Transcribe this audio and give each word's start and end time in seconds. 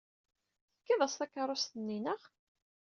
Tefkid-as 0.73 1.13
takeṛṛust-nni, 1.19 1.97
naɣ? 1.99 2.21